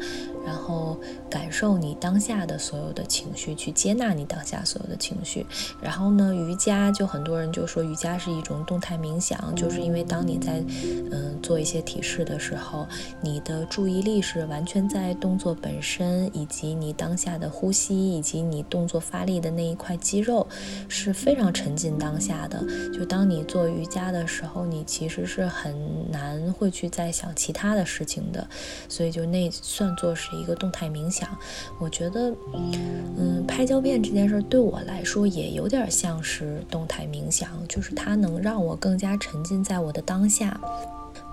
[0.44, 0.98] 然后
[1.30, 5.46] 感受你当下的所有的情绪，去接纳你当下所有的情绪。
[5.80, 10.64] 然后呢，瑜伽就很多人就说瑜伽是一种动态冥想，就是因为当你在
[11.12, 12.88] 嗯做一些体式的时候，
[13.22, 20.48] 你的注意力是完全在动作本身，以及你当下的呼吸，以及你动作发力的那一块肌肉
[20.88, 22.64] 是非常沉浸当下的。
[22.94, 25.74] 就当你做瑜伽的时候，你其实是很
[26.12, 28.48] 难会去再想其他的事情的，
[28.88, 31.36] 所以就那算作是一个动态冥想。
[31.80, 40.62] 我觉得，嗯，拍胶片这件事对我来说也有点像是动态冥想，就是它能让我更加沉浸在我的当下。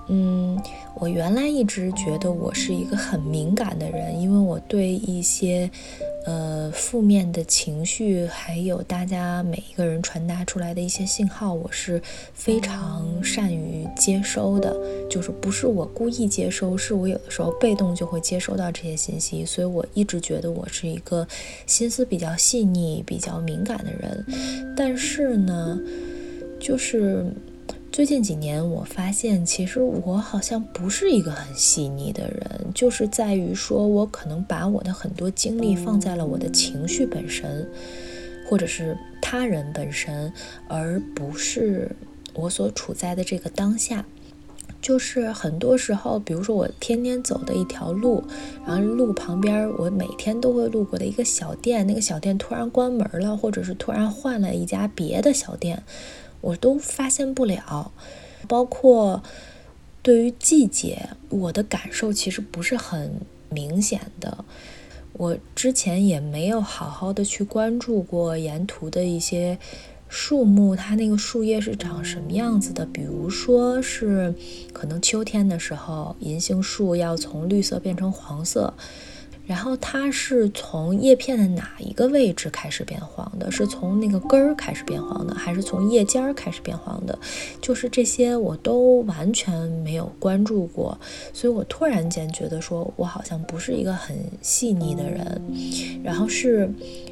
[0.08, 0.60] 嗯，
[0.94, 5.70] 我原来一直觉得我是一个很敏感的人，因为我对一些。
[6.28, 12.02] 呃，负面的情绪，还有大家每一个人传达出来的一些信号，我是
[12.34, 14.76] 非常善于接收的。
[15.08, 19.46] 就是不是我故意接收，是我有的时候被动就会接收到这些信息。
[19.46, 21.24] 所以我一直觉得我是一个
[21.64, 24.26] 心思比较细腻、比较敏感的人。
[24.76, 25.78] 但是呢，
[26.58, 27.24] 就是。
[27.92, 37.66] 最近几年，我发现其实我好像不是一个很细腻的人，就是在于说我可能把我的很多精力放在了我的情绪本身，
[38.46, 40.30] 或者是他人本身，
[40.68, 41.90] 而不是
[42.34, 44.04] 我所处在的这个当下。
[44.82, 48.22] 就是很多时候，比如说我天天走的一条路，
[48.66, 55.82] 然后路旁边我每天都会路过的一个小店，那个小店突然关门了，或者是突然换了一家别的小店。
[56.46, 57.90] 我都发现不了，
[58.46, 59.20] 包括
[60.00, 64.44] 对于季节，我的感受其实不是很明显的。
[65.14, 69.58] 我之前也没有好好的去关注过沿途的一些
[70.08, 72.86] 树木，它那个树叶是长什么样子的。
[72.86, 74.32] 比如说是
[74.72, 78.72] 可能秋天的时候，银杏树要从绿色变成黄色。
[79.46, 83.50] 然后它是从叶片的哪一个位置开始变黄的？
[83.50, 87.16] 是从那个根儿开始变黄的，还是从叶尖儿开始变黄的？
[87.60, 90.98] 就是这些我都完全没有关注过，
[91.32, 95.40] 所以我突然间觉得说，我好像不是一个很细腻的人。
[96.02, 96.68] 然后是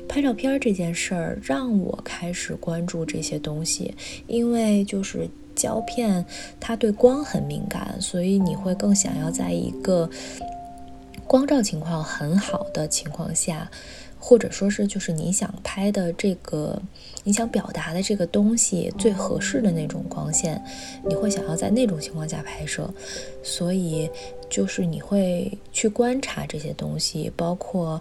[0.09, 3.95] 拍照片这件事儿让我开始关注这些东西，
[4.27, 6.25] 因为就是胶片
[6.59, 10.11] 它对光很敏感，所以你会更想要在一个。
[11.27, 13.71] 光照情况很好的情况下，
[14.19, 16.81] 或者说是就是你想拍的这个，
[17.25, 20.63] 你想表达的这个东西最合适的那种光线，
[21.07, 22.89] 你会想要在那种情况下拍摄，
[23.43, 24.09] 所以
[24.49, 28.01] 就是你会去观察这些东西，包括，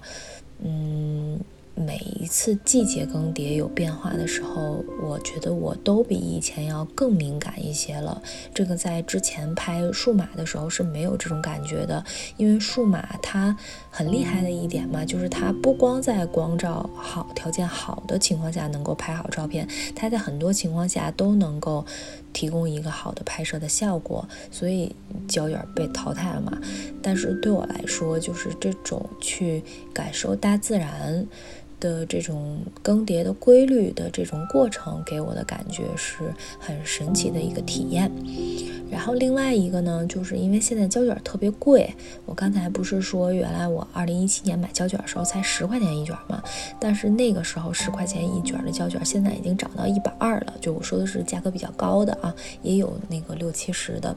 [0.59, 1.39] 嗯，
[1.75, 8.21] 每一次季节更迭有变化的时候，我觉得我都比以前要更敏感一些了。
[8.53, 12.03] 这个在之前拍数码的时候是没有这种感觉的，
[12.37, 13.57] 因为数码它
[13.89, 21.83] 很厉害的一点嘛，就是它不光在光照好、条件好的情况下能够拍好照片，它在很多情况下都能够
[22.31, 24.95] 提供一个好的拍摄的效果，所以
[25.27, 26.55] 胶卷被淘汰了嘛。
[27.01, 31.25] 但是对我来说，就是这种去感受大自然。
[31.83, 38.09] 的这种更迭的规律的这种过程，给我的感觉是很神奇的一个体验。
[38.89, 41.93] 然后另外一个呢，就是因为现在胶卷特别贵，
[42.25, 46.41] 我刚才不是说原来我二零一七年买胶卷的时候才十块钱一卷吗？
[46.79, 50.53] 但是那个时候十块钱一卷的胶卷，现在已经涨到一百二了。
[50.61, 54.15] 就我说的是价格比较高的啊，也有那个六七十的。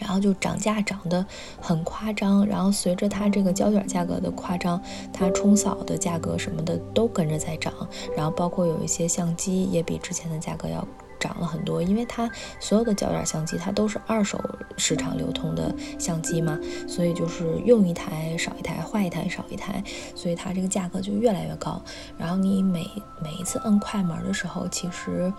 [0.00, 1.24] 然后就涨价涨得
[1.60, 4.82] 很夸张，然后随着它这个胶卷价格的夸张，
[5.12, 7.72] 它冲扫的价格什么的都跟着在涨，
[8.16, 10.84] 然后包括有一些相机也比之前的价格要。
[11.20, 14.40] 涨了很多，因为它所有的胶卷相机它都是二手
[14.76, 16.58] 市场流通的相机嘛，
[16.88, 19.84] 所以就是用一台少一台，坏一台少一台，
[20.16, 21.80] 所以它这个价格就越来越高。
[22.16, 22.86] 然后你每
[23.22, 25.32] 每一次摁快门的时候，其实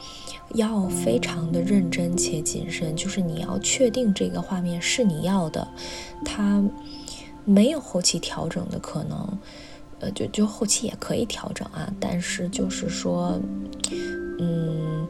[0.54, 5.68] 要非常的认真且谨慎，就是你要确定这个画面是你要的，
[6.24, 6.64] 它
[7.44, 9.40] 没有后期调整的可能，
[10.00, 13.40] 呃，就就后期也可以调整啊，但是就是说，
[14.40, 15.08] 嗯。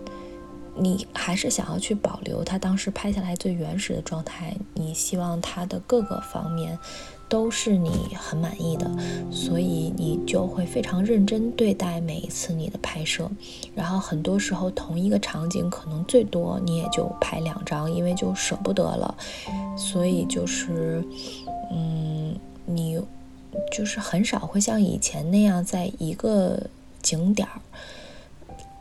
[0.76, 6.80] 你还是想要去保留它当时拍下来最原始的状态，你希望它的各个方面
[7.28, 8.90] 都是你很满意的，
[9.32, 13.30] 所以你就会非常认真对待每一次你的拍摄。
[13.76, 19.16] 然后很多时候同一个场景可能最多你也就拍两张，因为就舍不得了，
[19.78, 21.04] 所以就是，
[21.72, 23.00] 嗯，你
[23.72, 26.68] 就是很少会像以前那样在一个
[27.02, 27.60] 景点儿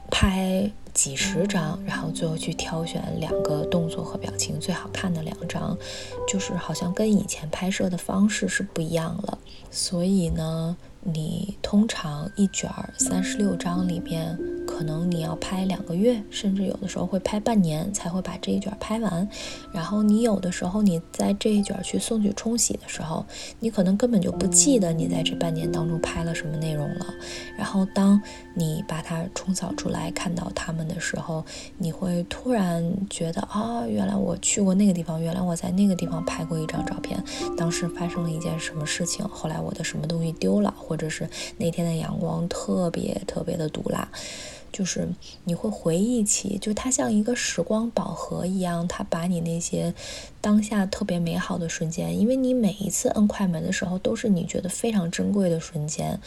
[0.08, 0.70] 拍。
[0.92, 5.76] 几十张，然后最后去挑选两个动作和表情最好看的两张，
[6.28, 9.38] 就是好像跟以前拍摄的方式是不一样了。
[9.70, 14.38] 所以呢，你通常一卷儿三十六张里面。
[14.66, 19.28] 可能你要拍两个月，甚至有的时候会拍半年才会把这一卷拍完。
[19.74, 23.26] 然后你有的时候你在这一卷去送去冲洗的时候，
[23.58, 27.06] 你可能根本就不记得你在这半年当中拍了什么内容了。
[27.58, 28.22] 然后当
[28.54, 31.44] 你把它冲扫出来看到它们的时候，
[31.78, 37.22] 你会突然觉得啊，原来我去过那个地方，原来我在那个地方拍过一张照片。
[37.56, 39.26] 当时发生了一件什么事情？
[39.28, 41.28] 后来我的什么东西丢了，或者是
[41.58, 44.08] 那天的阳光特别特别的毒辣。
[44.72, 45.08] 就是
[45.44, 49.92] 你会回忆起，就它像一个时光宝盒一样，它把你那些
[50.40, 56.20] 当下特别美好的瞬间，因为你每一次摁快门的时候，都是你觉得非常珍贵的瞬间，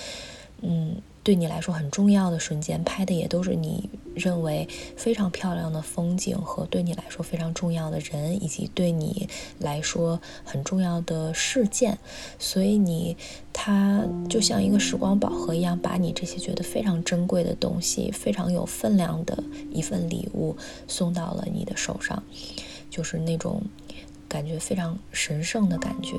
[0.61, 0.97] 嗯。
[1.23, 4.67] 对你来说很重要的瞬间，拍的也都是你认为
[4.97, 11.97] 非常漂亮的风景和对你来说非常重要的人，以及对你来说很重要的事件。
[12.37, 13.15] 所以你，
[13.53, 20.57] 它就像一个时光宝盒一样，把你这些觉得非常珍贵的东西、非常有分量的一份礼物
[20.89, 22.21] 送到了你的手上，
[22.89, 23.63] 就是那种
[24.33, 26.17] 感觉非常神圣的感觉。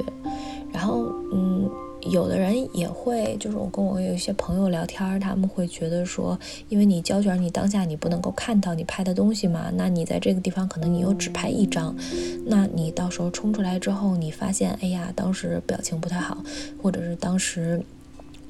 [0.72, 1.68] 然后，嗯。
[2.10, 6.38] 有的人也会，就是我跟我有一些朋友聊天，他们会觉得说，
[6.68, 11.96] 因为你胶卷，你当下你不能够看到你拍的东西嘛，那你在这个地方可能你又只拍一张，
[12.44, 16.44] 那你到时候冲出来之后，你发现，哎呀，当时表情不太好，
[16.82, 17.82] 或者是当时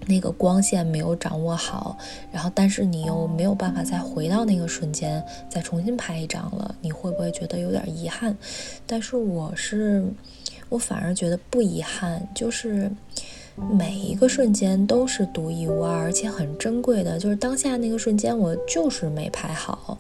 [0.07, 1.97] 那个光线没有掌握好，
[2.33, 8.37] 然后但是你又没有办法再回到那个瞬间再重新拍一张了，你会不会觉得有点遗憾？
[8.87, 10.05] 但是我是，
[10.69, 12.91] 我反而觉得不遗憾，就是。
[13.71, 17.21] 每一个瞬间都是独一无二，而且很珍贵的。
[17.21, 19.97] 就是当下那个瞬间，我就是没拍好，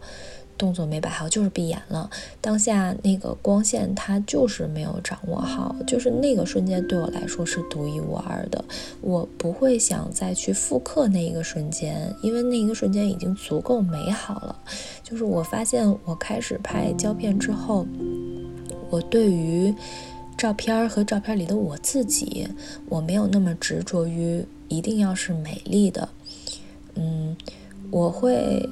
[0.57, 2.09] 动作没摆好，就是闭眼了。
[2.41, 8.65] 当下那个光线，它就是没有掌握好，就是那个瞬间对我来说是独一无二的。
[9.01, 14.57] 我不会想再去复刻那一个瞬间，因为那一个瞬间已经足够美好了。
[15.03, 17.87] 就是我发现，我开始拍胶片之后，
[18.91, 19.75] 我对于。
[20.37, 22.47] 照片和照片里的我自己，
[22.89, 26.09] 我没有那么执着于一定要是美丽的，
[26.97, 27.37] 嗯，
[27.93, 28.69] 我会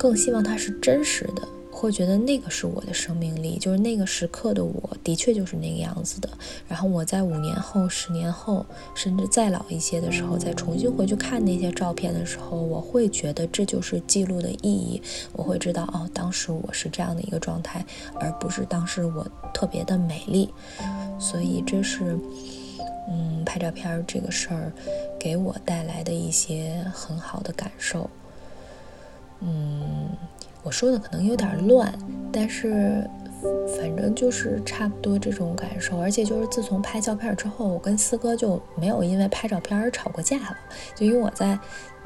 [0.00, 1.46] 更希望它是真实的。
[1.70, 6.28] 会觉得那个是我的生命力，就是那个时刻的我，的确就是那个样子的。
[6.66, 15.00] 然后我在五年后、十年后，甚至再老一些的时候，再重新回去看那些照片的时候，我会觉得这就是记录的意义。
[15.32, 17.84] 我会知道，哦，当时我是这样的一个状态，
[18.14, 20.50] 而不是当时我特别的美丽。
[21.18, 22.18] 所以这是
[23.08, 24.72] 嗯，拍照片这个事儿
[25.18, 28.10] 给我带来的一些很好的感受。
[29.40, 30.08] 嗯，
[30.62, 31.92] 我说的可能有点乱，
[32.32, 33.08] 但是。
[33.78, 40.56] 反正就是差不多这种感受，而且就是自从拍照片之后，我跟四哥就没有因为拍照片而吵过架了，
[40.94, 41.58] 就因为我在。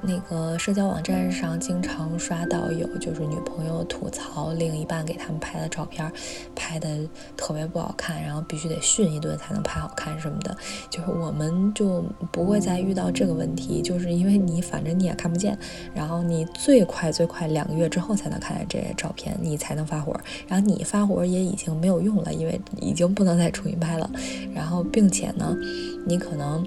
[0.07, 6.11] 那个社交网站上经常刷到有就是女朋友吐槽另一半给他们拍的照片，
[6.55, 6.89] 拍的
[7.37, 10.55] 特别不好看，然后必须得训一顿才能拍好看什么的。
[10.91, 15.59] 就是我们就不会再遇到这个问题，就是因为你反正你也看不见，
[15.95, 20.15] 然后你最快最快两个月之后才能看见这些照片，你才能发火，
[20.47, 24.11] 然后你发火也已经没有用了，因为已经不能再重新拍了。
[24.55, 25.57] 然后并且呢，
[26.07, 26.67] 你可能。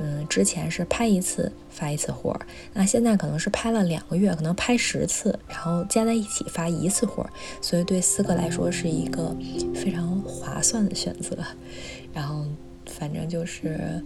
[0.00, 2.38] 嗯，之前是拍一次发一次货，
[2.72, 7.28] 那现在可能是拍了两个月，可能拍十次，然后加在一起发一次货，
[7.60, 9.36] 所以对四个来说是一个
[9.74, 11.36] 非常划算的选择。
[12.14, 12.44] 然后
[12.86, 14.02] 反正就是，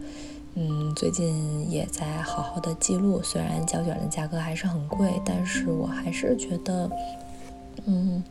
[0.54, 6.90] 嗯，最近也在好好的记录，虽然胶卷的价格还是很贵，但是我还是觉得，
[7.84, 8.22] 嗯。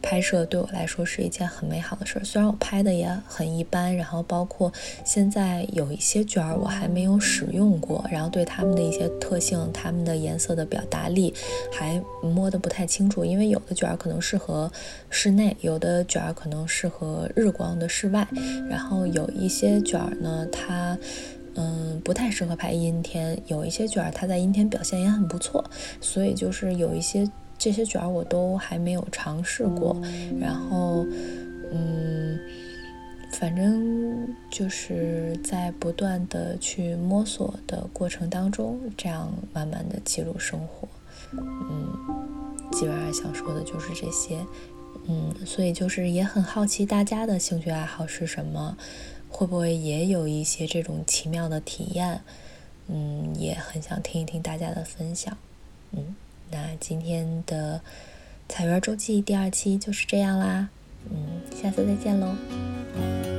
[0.00, 4.72] 拍摄对我来说是一件很美好的事儿，虽然我拍的也很一般，然后包括
[5.04, 11.34] 现在有一些卷儿我还没有使用过，然后对它们的一些特性、它们的颜色的表达力
[11.72, 14.70] 还摸得不太清楚，因为有的卷儿可能适合
[15.10, 18.26] 室内，有的卷儿可能适合日光的室外，
[18.70, 20.96] 然后有一些卷儿呢，它
[21.56, 25.64] 嗯不太适合拍阴天，有一些卷儿它在阴天表现也很不错，
[26.00, 27.28] 所以就是有一些。
[27.58, 30.00] 这些卷儿我都还没有尝试过，
[30.40, 31.04] 然后，
[31.72, 32.38] 嗯，
[33.32, 40.86] 反正就是在不断的去摸索的过程当中，这样慢慢的记录生活，
[41.32, 41.92] 嗯，
[42.70, 44.38] 基本上想说的就是这些，
[45.08, 48.76] 嗯，所以就是也很好奇大家的兴趣爱好是什么，
[49.28, 52.20] 会不会也有一些这种奇妙的体验，
[52.86, 55.36] 嗯，也很想听一听大家的分享，
[55.90, 56.14] 嗯。
[56.50, 57.78] 那今天的
[58.48, 60.68] 《彩园周记》第二期就是这样啦，
[61.10, 63.37] 嗯，下次再见喽。